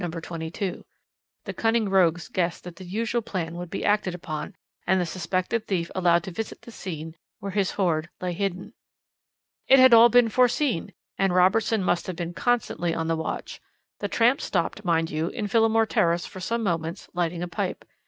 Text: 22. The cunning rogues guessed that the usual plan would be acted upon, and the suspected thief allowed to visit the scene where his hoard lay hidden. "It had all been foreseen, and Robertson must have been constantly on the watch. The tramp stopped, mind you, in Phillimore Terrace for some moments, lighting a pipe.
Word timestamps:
22. 0.01 0.83
The 1.45 1.53
cunning 1.53 1.87
rogues 1.87 2.27
guessed 2.27 2.63
that 2.63 2.77
the 2.77 2.83
usual 2.85 3.21
plan 3.21 3.53
would 3.53 3.69
be 3.69 3.85
acted 3.85 4.15
upon, 4.15 4.55
and 4.87 4.99
the 4.99 5.05
suspected 5.05 5.67
thief 5.67 5.91
allowed 5.93 6.23
to 6.23 6.31
visit 6.31 6.63
the 6.63 6.71
scene 6.71 7.15
where 7.37 7.51
his 7.51 7.69
hoard 7.73 8.09
lay 8.19 8.33
hidden. 8.33 8.73
"It 9.67 9.77
had 9.77 9.93
all 9.93 10.09
been 10.09 10.29
foreseen, 10.29 10.93
and 11.19 11.35
Robertson 11.35 11.83
must 11.83 12.07
have 12.07 12.15
been 12.15 12.33
constantly 12.33 12.95
on 12.95 13.05
the 13.05 13.15
watch. 13.15 13.61
The 13.99 14.07
tramp 14.07 14.41
stopped, 14.41 14.83
mind 14.83 15.11
you, 15.11 15.27
in 15.27 15.45
Phillimore 15.47 15.85
Terrace 15.87 16.25
for 16.25 16.39
some 16.39 16.63
moments, 16.63 17.07
lighting 17.13 17.43
a 17.43 17.47
pipe. 17.47 17.85